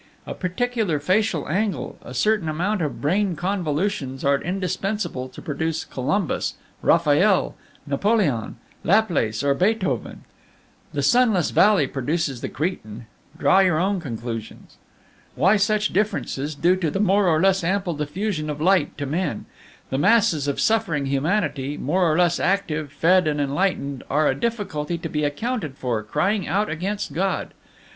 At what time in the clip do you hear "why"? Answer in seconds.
15.35-15.55